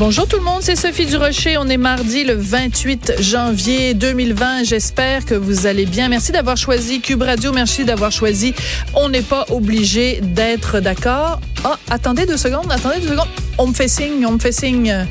Bonjour 0.00 0.26
tout 0.26 0.38
le 0.38 0.42
monde, 0.42 0.62
c'est 0.62 0.76
Sophie 0.76 1.04
Durocher. 1.04 1.58
On 1.58 1.68
est 1.68 1.76
mardi 1.76 2.24
le 2.24 2.32
28 2.32 3.20
janvier 3.20 3.92
2020. 3.92 4.64
J'espère 4.64 5.26
que 5.26 5.34
vous 5.34 5.66
allez 5.66 5.84
bien. 5.84 6.08
Merci 6.08 6.32
d'avoir 6.32 6.56
choisi 6.56 7.02
Cube 7.02 7.20
Radio. 7.20 7.52
Merci 7.52 7.84
d'avoir 7.84 8.10
choisi. 8.10 8.54
On 8.94 9.10
n'est 9.10 9.20
pas 9.20 9.44
obligé 9.50 10.22
d'être 10.22 10.80
d'accord. 10.80 11.38
Ah, 11.64 11.76
attendez 11.90 12.24
deux 12.24 12.38
secondes, 12.38 12.72
attendez 12.72 13.00
deux 13.00 13.08
secondes. 13.08 13.28
On 13.58 13.66
me 13.66 13.74
fait 13.74 13.88
signe, 13.88 14.24
on 14.24 14.32
me 14.32 14.38
fait 14.38 14.52
signe. 14.52 15.06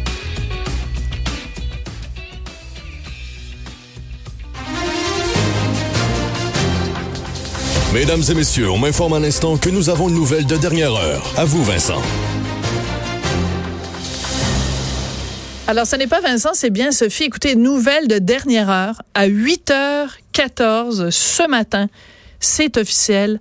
Mesdames 7.93 8.23
et 8.27 8.33
messieurs, 8.33 8.71
on 8.71 8.79
m'informe 8.79 9.13
à 9.13 9.19
l'instant 9.19 9.55
que 9.57 9.69
nous 9.69 9.91
avons 9.91 10.09
une 10.09 10.15
nouvelle 10.15 10.47
de 10.47 10.57
dernière 10.57 10.95
heure. 10.95 11.31
À 11.37 11.45
vous, 11.45 11.63
Vincent. 11.63 12.01
Alors, 15.69 15.85
ce 15.85 15.95
n'est 15.95 16.07
pas 16.07 16.19
Vincent, 16.19 16.55
c'est 16.55 16.71
bien 16.71 16.91
Sophie. 16.91 17.25
Écoutez, 17.25 17.55
nouvelle 17.55 18.07
de 18.07 18.17
dernière 18.17 18.71
heure 18.71 19.03
à 19.13 19.27
8h14 19.27 21.11
ce 21.11 21.47
matin. 21.47 21.89
C'est 22.39 22.75
officiel. 22.77 23.39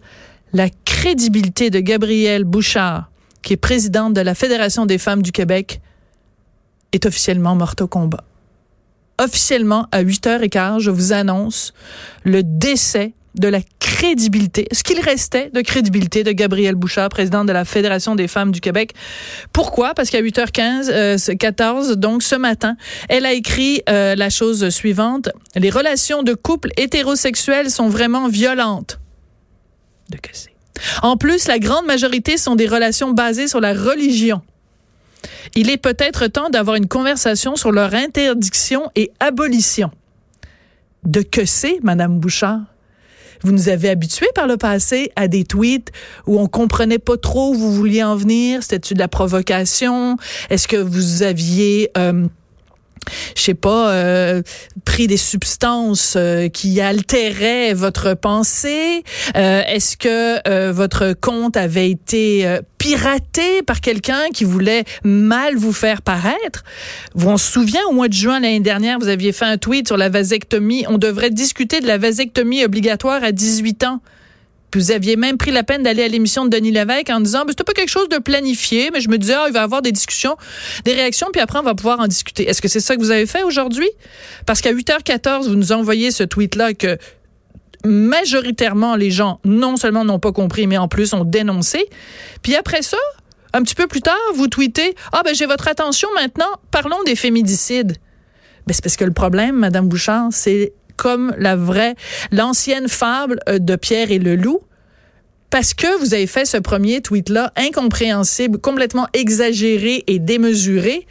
La 0.53 0.69
crédibilité 0.85 1.71
de 1.71 1.81
Gabrielle 1.81 2.45
Bouchard, 2.45 3.11
qui 3.41 3.55
est 3.55 3.57
présidente 3.57 4.13
de 4.13 4.21
la 4.21 4.35
Fédération 4.35 4.85
des 4.85 4.99
femmes 4.99 5.23
du 5.23 5.33
Québec, 5.33 5.81
est 6.93 7.07
officiellement 7.07 7.55
morte 7.55 7.81
au 7.81 7.89
combat. 7.89 8.25
Officiellement, 9.19 9.87
à 9.91 10.03
8h15, 10.03 10.81
je 10.81 10.91
vous 10.91 11.15
annonce 11.15 11.73
le 12.25 12.43
décès 12.43 13.15
de 13.39 13.49
la 13.49 13.61
crédibilité, 13.79 14.67
ce 14.73 14.83
qu'il 14.83 15.01
restait 15.01 15.51
de 15.53 15.61
crédibilité 15.61 16.23
de 16.23 16.33
Gabrielle 16.33 16.75
Bouchard, 16.75 17.09
présidente 17.09 17.47
de 17.47 17.53
la 17.53 17.65
Fédération 17.65 18.15
des 18.15 18.29
femmes 18.29 18.53
du 18.53 18.61
Québec. 18.61 18.93
Pourquoi? 19.53 19.95
Parce 19.95 20.11
qu'à 20.11 20.21
8h15, 20.21 20.91
euh, 20.91 21.35
14, 21.39 21.97
donc 21.97 22.23
ce 22.23 22.37
matin, 22.37 22.77
elle 23.09 23.27
a 23.27 23.33
écrit 23.33 23.83
euh, 23.89 24.15
la 24.15 24.31
chose 24.31 24.69
suivante. 24.71 25.31
Les 25.57 25.71
relations 25.71 26.23
de 26.23 26.35
couple 26.35 26.71
hétérosexuels 26.77 27.71
sont 27.71 27.89
vraiment 27.89 28.29
violentes. 28.29 29.01
De 30.11 30.17
que 30.17 30.31
c'est? 30.33 30.53
En 31.03 31.17
plus, 31.17 31.49
la 31.49 31.59
grande 31.59 31.87
majorité 31.87 32.37
sont 32.37 32.55
des 32.55 32.67
relations 32.67 33.11
basées 33.11 33.49
sur 33.49 33.61
la 33.61 33.73
religion. 33.75 34.43
Il 35.55 35.71
est 35.71 35.77
peut-être 35.77 36.27
temps 36.29 36.51
d'avoir 36.51 36.77
une 36.77 36.89
conversation 36.89 37.57
sur 37.57 37.73
leur 37.73 37.95
interdiction 37.95 38.91
et 38.95 39.11
abolition. 39.21 39.91
De 41.05 41.23
que 41.23 41.45
c'est, 41.45 41.79
Madame 41.83 42.19
Bouchard? 42.19 42.61
Vous 43.43 43.53
nous 43.53 43.69
avez 43.69 43.89
habitués 43.89 44.29
par 44.35 44.47
le 44.47 44.57
passé 44.57 45.11
à 45.17 45.29
des 45.29 45.45
tweets 45.45 45.93
où 46.27 46.39
on 46.39 46.47
comprenait 46.47 46.99
pas 46.99 47.17
trop 47.17 47.51
où 47.51 47.55
vous 47.55 47.73
vouliez 47.73 48.03
en 48.03 48.17
venir? 48.17 48.63
C'était-tu 48.63 48.95
de 48.95 48.99
la 48.99 49.09
provocation? 49.09 50.17
Est-ce 50.51 50.69
que 50.69 50.77
vous 50.77 51.23
aviez... 51.23 51.91
Euh, 51.97 52.27
je 53.37 53.43
sais 53.43 53.55
pas, 53.55 53.93
euh, 53.93 54.43
pris 54.85 55.07
des 55.07 55.17
substances 55.17 56.15
euh, 56.17 56.49
qui 56.49 56.81
altéraient 56.81 57.75
votre 57.75 58.15
pensée? 58.15 59.03
Euh, 59.37 59.63
Est-ce 59.67 59.97
que 59.97 60.49
euh, 60.49 60.73
votre 60.73 61.15
compte 61.15 61.57
avait 61.57 61.91
été 61.91 62.47
euh, 62.47 62.61
piraté 62.79 63.63
par 63.63 63.81
quelqu'un 63.81 64.31
qui 64.33 64.45
voulait 64.45 64.85
mal 65.05 65.57
vous 65.57 65.73
faire 65.73 66.03
paraître? 66.03 66.65
Vous 67.15 67.29
en 67.29 67.37
souvenez, 67.37 67.81
au 67.89 67.93
mois 67.93 68.09
de 68.09 68.15
juin 68.15 68.41
l'année 68.41 68.61
dernière, 68.61 68.99
vous 68.99 69.09
aviez 69.09 69.33
fait 69.33 69.45
un 69.45 69.59
tweet 69.59 69.87
sur 69.87 69.97
la 69.97 70.09
vasectomie. 70.09 70.85
On 70.89 70.99
devrait 70.99 71.31
discuter 71.31 71.81
de 71.81 71.87
la 71.87 71.99
vasectomie 71.99 72.65
obligatoire 72.65 73.23
à 73.23 73.33
18 73.33 73.85
ans. 73.85 74.01
Vous 74.75 74.91
aviez 74.91 75.17
même 75.17 75.39
pris 75.39 75.51
la 75.51 75.63
peine 75.63 75.83
d'aller 75.83 76.03
à 76.03 76.09
l'émission 76.09 76.45
de 76.45 76.51
Denis 76.51 76.73
Lévesque 76.73 77.11
en 77.11 77.21
disant, 77.21 77.41
ben, 77.41 77.51
c'était 77.51 77.65
pas 77.65 77.73
quelque 77.73 77.89
chose 77.89 78.09
de 78.09 78.19
planifié, 78.19 78.91
mais 78.93 79.01
je 79.01 79.09
me 79.09 79.17
disais, 79.17 79.35
ah, 79.35 79.45
il 79.47 79.53
va 79.53 79.61
y 79.61 79.63
avoir 79.63 79.83
des 79.83 79.93
discussions, 79.93 80.37
des 80.85 80.93
réactions, 80.93 81.29
puis 81.33 81.41
après, 81.41 81.59
on 81.59 81.63
va 81.63 81.75
pouvoir 81.75 82.01
en 82.01 82.07
discuter. 82.07 82.49
Est-ce 82.49 82.61
que 82.61 82.69
c'est 82.69 82.81
ça 82.81 82.95
que 82.95 83.01
vous 83.01 83.11
avez 83.11 83.27
fait 83.27 83.43
aujourd'hui? 83.43 83.89
Parce 84.45 84.61
qu'à 84.61 84.73
8h14, 84.73 85.49
vous 85.49 85.55
nous 85.55 85.73
envoyez 85.73 86.11
ce 86.11 86.23
tweet-là 86.23 86.75
que 86.75 86.99
majoritairement, 87.85 88.97
les 88.97 89.11
gens, 89.11 89.41
non 89.45 89.77
seulement 89.77 90.05
n'ont 90.05 90.19
pas 90.19 90.33
compris, 90.33 90.67
mais 90.67 90.79
en 90.79 90.89
plus 90.89 91.15
ont 91.15 91.25
dénoncé. 91.25 91.87
Puis 92.43 92.55
après 92.57 92.83
ça, 92.83 92.99
un 93.53 93.63
petit 93.63 93.75
peu 93.75 93.87
plus 93.87 94.03
tard, 94.03 94.17
vous 94.35 94.49
tweetez, 94.49 94.95
ah, 95.13 95.23
ben, 95.25 95.35
j'ai 95.35 95.47
votre 95.47 95.69
attention 95.69 96.09
maintenant, 96.15 96.51
parlons 96.71 97.03
des 97.05 97.17
féminicides. 97.17 97.97
Ben, 98.67 98.75
c'est 98.75 98.83
parce 98.83 98.97
que 98.97 99.05
le 99.05 99.13
problème, 99.13 99.57
Madame 99.57 99.89
Bouchard, 99.89 100.29
c'est 100.31 100.73
comme 100.99 101.35
la 101.39 101.57
vraie, 101.57 101.95
l'ancienne 102.31 102.89
fable 102.89 103.41
euh, 103.49 103.59
de 103.59 103.77
Pierre 103.77 104.11
et 104.11 104.19
le 104.19 104.37
loup. 104.37 104.61
Parce 105.49 105.73
que 105.73 105.99
vous 106.01 106.13
avez 106.13 106.27
fait 106.27 106.45
ce 106.45 106.59
premier 106.59 107.01
tweet-là 107.01 107.55
incompréhensible, 107.57 108.59
complètement 108.59 109.07
exagéré 109.15 110.05
et 110.07 110.19
démesuré, 110.19 111.07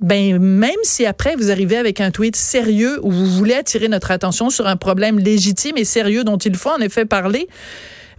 ben 0.00 0.38
même 0.38 0.70
si 0.84 1.04
après 1.04 1.36
vous 1.36 1.50
arrivez 1.50 1.76
avec 1.76 2.00
un 2.00 2.10
tweet 2.10 2.36
sérieux 2.36 2.98
où 3.02 3.10
vous 3.10 3.26
voulez 3.26 3.54
attirer 3.54 3.88
notre 3.88 4.10
attention 4.10 4.48
sur 4.48 4.66
un 4.66 4.76
problème 4.76 5.18
légitime 5.18 5.76
et 5.76 5.84
sérieux 5.84 6.24
dont 6.24 6.38
il 6.38 6.56
faut 6.56 6.70
en 6.70 6.78
effet 6.78 7.04
parler, 7.04 7.48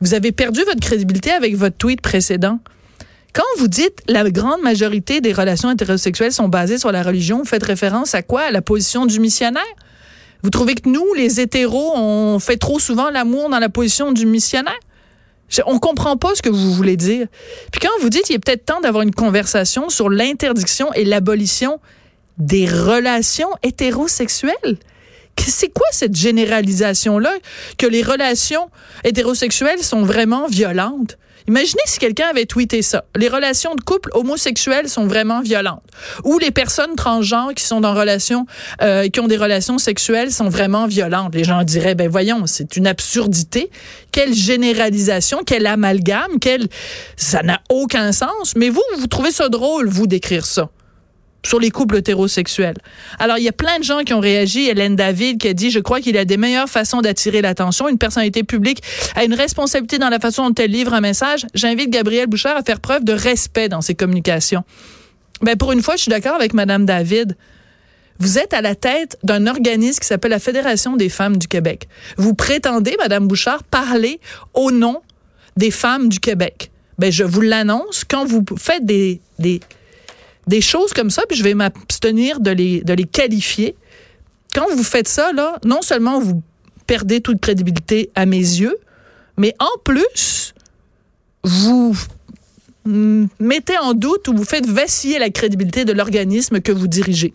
vous 0.01 0.13
avez 0.13 0.31
perdu 0.31 0.59
votre 0.65 0.81
crédibilité 0.81 1.31
avec 1.31 1.55
votre 1.55 1.77
tweet 1.77 2.01
précédent. 2.01 2.59
Quand 3.33 3.43
vous 3.57 3.67
dites 3.67 4.01
la 4.07 4.29
grande 4.29 4.61
majorité 4.61 5.21
des 5.21 5.33
relations 5.33 5.71
hétérosexuelles 5.71 6.33
sont 6.33 6.47
basées 6.47 6.77
sur 6.77 6.91
la 6.91 7.01
religion, 7.01 7.39
vous 7.39 7.45
faites 7.45 7.63
référence 7.63 8.13
à 8.13 8.21
quoi? 8.21 8.41
À 8.41 8.51
la 8.51 8.61
position 8.61 9.05
du 9.05 9.19
missionnaire? 9.19 9.63
Vous 10.41 10.49
trouvez 10.49 10.75
que 10.75 10.87
nous, 10.87 11.13
les 11.15 11.41
hétéros, 11.41 11.93
on 11.95 12.39
fait 12.39 12.57
trop 12.57 12.79
souvent 12.79 13.09
l'amour 13.09 13.49
dans 13.49 13.59
la 13.59 13.69
position 13.69 14.11
du 14.11 14.25
missionnaire? 14.25 14.79
On 15.65 15.79
comprend 15.79 16.15
pas 16.15 16.35
ce 16.35 16.41
que 16.41 16.49
vous 16.49 16.73
voulez 16.73 16.95
dire. 16.95 17.27
Puis 17.71 17.81
quand 17.81 17.89
vous 18.01 18.09
dites 18.09 18.29
il 18.29 18.35
est 18.35 18.39
peut-être 18.39 18.65
temps 18.65 18.81
d'avoir 18.81 19.03
une 19.03 19.13
conversation 19.13 19.89
sur 19.89 20.09
l'interdiction 20.09 20.93
et 20.93 21.03
l'abolition 21.03 21.79
des 22.37 22.67
relations 22.67 23.49
hétérosexuelles, 23.63 24.77
c'est 25.39 25.69
quoi 25.69 25.87
cette 25.91 26.15
généralisation-là 26.15 27.31
que 27.77 27.87
les 27.87 28.03
relations 28.03 28.69
hétérosexuelles 29.03 29.83
sont 29.83 30.03
vraiment 30.03 30.47
violentes? 30.47 31.17
Imaginez 31.47 31.81
si 31.85 31.99
quelqu'un 31.99 32.27
avait 32.29 32.45
tweeté 32.45 32.81
ça. 32.81 33.05
Les 33.15 33.27
relations 33.27 33.75
de 33.75 33.81
couple 33.81 34.09
homosexuels 34.13 34.89
sont 34.89 35.07
vraiment 35.07 35.41
violentes. 35.41 35.83
Ou 36.23 36.37
les 36.39 36.51
personnes 36.51 36.95
transgenres 36.95 37.53
qui 37.55 37.63
sont 37.63 37.81
dans 37.81 37.93
relations, 37.93 38.45
euh, 38.81 39.07
qui 39.09 39.19
ont 39.19 39.27
des 39.27 39.37
relations 39.37 39.77
sexuelles 39.77 40.31
sont 40.31 40.49
vraiment 40.49 40.87
violentes. 40.87 41.33
Les 41.35 41.43
gens 41.43 41.63
diraient, 41.63 41.95
ben 41.95 42.09
voyons, 42.09 42.45
c'est 42.45 42.75
une 42.75 42.87
absurdité. 42.87 43.69
Quelle 44.11 44.33
généralisation, 44.33 45.39
quel 45.45 45.65
amalgame, 45.65 46.39
quel, 46.41 46.67
ça 47.15 47.43
n'a 47.43 47.61
aucun 47.69 48.11
sens. 48.11 48.53
Mais 48.55 48.69
vous, 48.69 48.83
vous 48.97 49.07
trouvez 49.07 49.31
ça 49.31 49.49
drôle, 49.49 49.87
vous, 49.87 50.07
d'écrire 50.07 50.45
ça 50.45 50.69
sur 51.45 51.59
les 51.59 51.71
couples 51.71 51.97
hétérosexuels. 51.97 52.75
Alors, 53.17 53.37
il 53.37 53.43
y 53.43 53.47
a 53.47 53.53
plein 53.53 53.79
de 53.79 53.83
gens 53.83 53.99
qui 53.99 54.13
ont 54.13 54.19
réagi. 54.19 54.67
Hélène 54.67 54.95
David 54.95 55.39
qui 55.39 55.47
a 55.47 55.53
dit, 55.53 55.71
je 55.71 55.79
crois 55.79 56.01
qu'il 56.01 56.15
y 56.15 56.19
a 56.19 56.25
des 56.25 56.37
meilleures 56.37 56.69
façons 56.69 57.01
d'attirer 57.01 57.41
l'attention. 57.41 57.87
Une 57.87 57.97
personnalité 57.97 58.43
publique 58.43 58.81
a 59.15 59.23
une 59.23 59.33
responsabilité 59.33 59.97
dans 59.97 60.09
la 60.09 60.19
façon 60.19 60.49
dont 60.49 60.55
elle 60.55 60.71
livre 60.71 60.93
un 60.93 61.01
message. 61.01 61.45
J'invite 61.53 61.89
Gabrielle 61.89 62.27
Bouchard 62.27 62.57
à 62.57 62.63
faire 62.63 62.79
preuve 62.79 63.03
de 63.03 63.13
respect 63.13 63.69
dans 63.69 63.81
ses 63.81 63.95
communications. 63.95 64.63
Ben, 65.41 65.55
pour 65.55 65.71
une 65.71 65.81
fois, 65.81 65.95
je 65.95 66.03
suis 66.03 66.09
d'accord 66.09 66.35
avec 66.35 66.53
Madame 66.53 66.85
David. 66.85 67.37
Vous 68.19 68.37
êtes 68.37 68.53
à 68.53 68.61
la 68.61 68.75
tête 68.75 69.17
d'un 69.23 69.47
organisme 69.47 69.99
qui 70.01 70.07
s'appelle 70.07 70.31
la 70.31 70.39
Fédération 70.39 70.97
des 70.97 71.07
femmes 71.07 71.37
du 71.37 71.47
Québec. 71.47 71.87
Vous 72.17 72.33
prétendez, 72.33 72.97
Madame 72.99 73.27
Bouchard, 73.27 73.63
parler 73.63 74.19
au 74.53 74.71
nom 74.71 75.01
des 75.55 75.71
femmes 75.71 76.09
du 76.09 76.19
Québec. 76.19 76.69
Ben, 76.97 77.11
je 77.11 77.23
vous 77.23 77.39
l'annonce, 77.39 78.03
quand 78.03 78.25
vous 78.25 78.43
faites 78.57 78.85
des, 78.85 79.21
des, 79.39 79.61
des 80.49 80.61
choses 80.61 80.93
comme 80.93 81.09
ça, 81.09 81.23
puis 81.27 81.37
je 81.37 81.43
vais 81.43 81.53
m'abstenir 81.53 82.39
de 82.39 82.51
les, 82.51 82.81
de 82.81 82.93
les 82.93 83.05
qualifier. 83.05 83.75
Quand 84.53 84.65
vous 84.75 84.83
faites 84.83 85.07
ça, 85.07 85.31
là, 85.31 85.57
non 85.63 85.81
seulement 85.81 86.19
vous 86.19 86.41
perdez 86.87 87.21
toute 87.21 87.39
crédibilité 87.39 88.09
à 88.15 88.25
mes 88.25 88.37
yeux, 88.37 88.75
mais 89.37 89.55
en 89.59 89.79
plus, 89.83 90.53
vous 91.43 91.95
mettez 92.85 93.77
en 93.77 93.93
doute 93.93 94.27
ou 94.27 94.35
vous 94.35 94.43
faites 94.43 94.65
vaciller 94.65 95.19
la 95.19 95.29
crédibilité 95.29 95.85
de 95.85 95.93
l'organisme 95.93 96.59
que 96.59 96.71
vous 96.71 96.87
dirigez. 96.87 97.33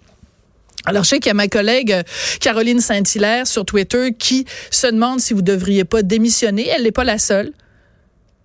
Alors, 0.86 1.04
je 1.04 1.10
sais 1.10 1.18
qu'il 1.18 1.28
y 1.28 1.30
a 1.30 1.34
ma 1.34 1.48
collègue 1.48 1.92
euh, 1.92 2.02
Caroline 2.40 2.80
Saint-Hilaire 2.80 3.46
sur 3.46 3.64
Twitter 3.64 4.12
qui 4.18 4.44
se 4.70 4.86
demande 4.86 5.20
si 5.20 5.32
vous 5.32 5.40
devriez 5.40 5.84
pas 5.84 6.02
démissionner. 6.02 6.68
Elle 6.68 6.82
n'est 6.82 6.92
pas 6.92 7.04
la 7.04 7.18
seule. 7.18 7.52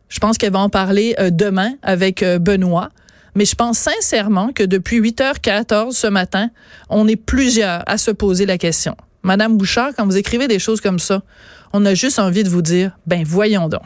Je 0.08 0.20
pense 0.20 0.38
qu'elle 0.38 0.54
va 0.54 0.60
en 0.60 0.70
parler 0.70 1.16
euh, 1.20 1.32
demain 1.32 1.74
avec 1.82 2.24
euh, 2.24 2.40
Benoît. 2.40 2.92
Mais 3.36 3.46
je 3.46 3.56
pense 3.56 3.78
sincèrement 3.78 4.52
que 4.54 4.64
depuis 4.64 5.00
8h14 5.00 5.92
ce 5.92 6.08
matin, 6.08 6.50
on 6.90 7.08
est 7.08 7.16
plusieurs 7.16 7.84
à 7.88 7.98
se 7.98 8.12
poser 8.12 8.46
la 8.46 8.58
question. 8.58 8.96
Madame 9.24 9.58
Bouchard, 9.58 9.92
quand 9.96 10.06
vous 10.06 10.18
écrivez 10.18 10.48
des 10.48 10.60
choses 10.60 10.82
comme 10.82 11.00
ça, 11.00 11.22
on 11.74 11.86
a 11.86 11.94
juste 11.94 12.20
envie 12.20 12.44
de 12.44 12.50
vous 12.50 12.62
dire, 12.62 12.98
ben 13.06 13.24
voyons 13.26 13.70
donc. 13.70 13.82